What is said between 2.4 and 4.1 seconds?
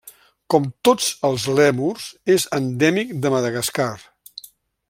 endèmic de Madagascar.